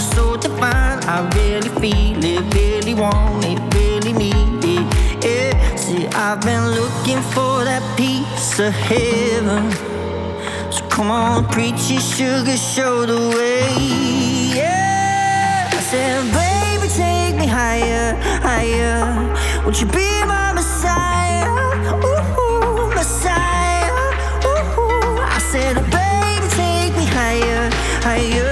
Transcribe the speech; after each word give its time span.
is 0.00 0.10
so 0.16 0.36
divine. 0.36 0.98
I 1.14 1.18
really 1.36 1.70
feel 1.80 2.24
it, 2.32 2.42
really 2.54 2.94
want 2.94 3.44
it, 3.44 3.60
really 3.74 4.12
need 4.12 4.64
it. 4.76 4.86
Yeah. 5.24 5.76
See, 5.76 6.06
I've 6.08 6.40
been 6.40 6.66
looking 6.80 7.22
for 7.34 7.54
that 7.68 7.84
piece 7.98 8.58
of 8.66 8.72
heaven. 8.72 9.70
So 10.72 10.80
come 10.88 11.10
on, 11.10 11.44
preach 11.54 11.90
it, 11.96 12.02
sugar, 12.02 12.56
show 12.56 13.06
the 13.12 13.20
way. 13.36 13.62
Yeah. 14.60 15.78
I 15.78 15.80
said, 15.90 16.20
baby, 16.40 16.88
take 17.02 17.34
me 17.42 17.46
higher, 17.46 18.06
higher. 18.48 19.04
Would 19.64 19.78
you 19.80 19.86
be 19.86 20.10
my 20.34 20.52
messiah? 20.58 21.50
Ooh, 22.08 22.88
messiah. 22.98 23.92
Ooh. 24.50 25.36
I 25.36 25.40
said, 25.52 25.74
baby, 25.96 26.46
take 26.62 26.92
me 27.00 27.06
higher, 27.18 27.70
higher. 28.06 28.49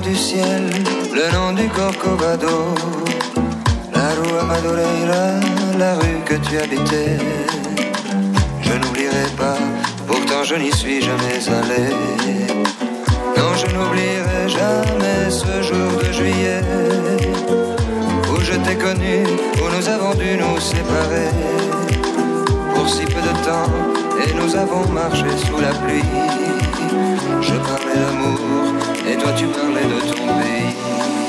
Du 0.00 0.14
ciel, 0.14 0.70
le 1.12 1.32
nom 1.32 1.52
du 1.52 1.68
Corcovado, 1.68 2.74
la 3.92 4.08
rue 4.16 4.46
Madureira, 4.46 5.40
la 5.78 5.94
rue 5.94 6.20
que 6.24 6.34
tu 6.34 6.58
habitais. 6.58 7.16
Je 8.60 8.72
n'oublierai 8.74 9.26
pas, 9.36 9.56
pourtant 10.06 10.44
je 10.44 10.54
n'y 10.56 10.72
suis 10.72 11.00
jamais 11.00 11.40
allé. 11.48 11.94
Non, 13.36 13.54
je 13.56 13.66
n'oublierai 13.74 14.48
jamais 14.48 15.30
ce 15.30 15.62
jour 15.62 15.90
de 16.02 16.12
juillet 16.12 16.62
où 18.30 18.40
je 18.40 18.52
t'ai 18.64 18.76
connu, 18.76 19.24
où 19.60 19.76
nous 19.76 19.88
avons 19.88 20.14
dû 20.14 20.36
nous 20.36 20.60
séparer 20.60 21.30
pour 22.74 22.88
si 22.88 23.04
peu 23.04 23.20
de 23.28 23.34
temps 23.46 23.70
et 24.24 24.32
nous 24.34 24.54
avons 24.54 24.86
marché 24.92 25.30
sous 25.46 25.60
la 25.60 25.72
pluie. 25.80 26.04
Je 27.40 27.54
parlais 27.54 27.96
d'amour 27.96 28.87
et 29.10 29.16
toi 29.16 29.32
tu 29.32 29.46
parlais 29.46 29.84
de 29.84 30.00
ton 30.10 30.26
pays. 30.38 31.27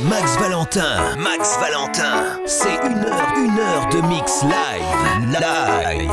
Max 0.00 0.36
Valentin. 0.38 1.16
Max 1.16 1.58
Valentin. 1.58 2.40
C'est 2.46 2.76
une 2.84 3.04
heure, 3.04 3.32
une 3.36 3.58
heure 3.58 3.86
de 3.88 4.00
mix 4.02 4.42
live. 4.42 5.40
Live. 5.40 6.10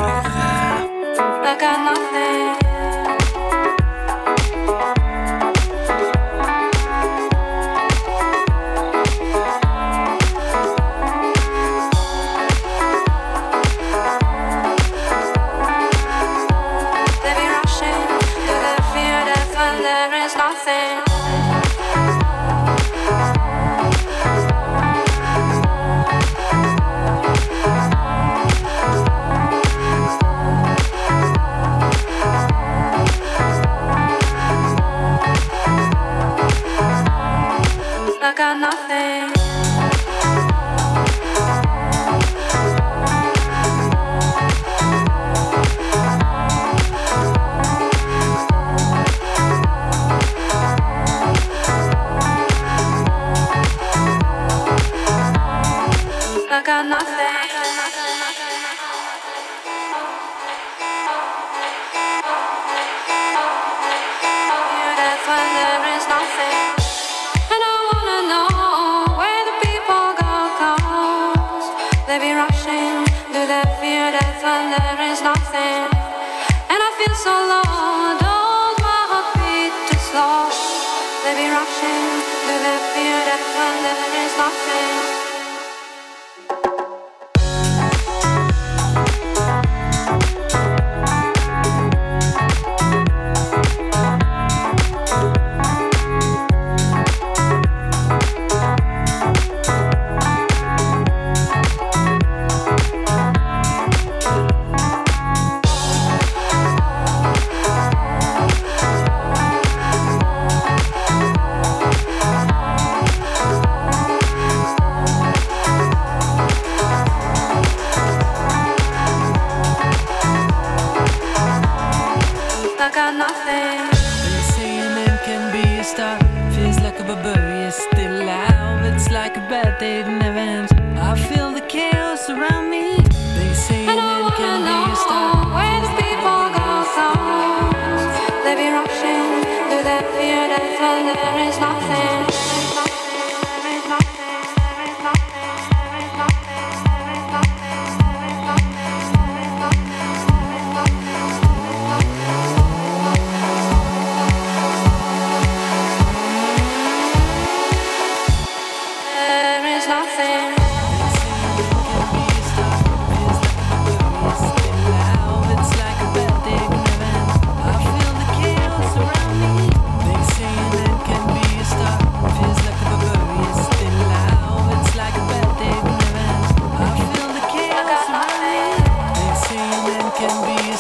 nothing. 81.64 82.04
Do 82.46 82.54
they 82.60 82.78
feel 82.94 83.20
that 83.24 83.42
when 83.56 83.76
there 83.84 84.26
is 84.26 84.38
nothing? 84.38 85.23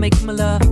make 0.00 0.22
my 0.22 0.32
love. 0.32 0.69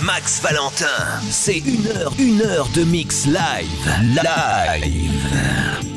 Max 0.00 0.40
Valentin. 0.40 1.20
C'est 1.30 1.58
une 1.58 1.86
heure, 1.86 2.12
une 2.18 2.40
heure 2.40 2.68
de 2.74 2.84
mix 2.84 3.26
live. 3.26 3.86
Live. 4.00 5.91